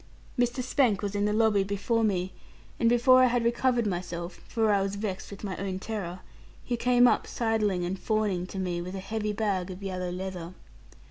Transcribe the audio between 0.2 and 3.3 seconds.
Mr. Spank was in the lobby before me, and before I